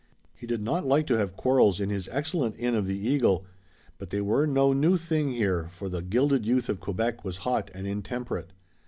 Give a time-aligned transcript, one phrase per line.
[0.33, 3.45] He did not like to have quarrels in his excellent Inn of the Eagle,
[3.99, 7.69] but they were no new thing there, for the gilded youth of Quebec was hot
[7.75, 8.49] and intemperate.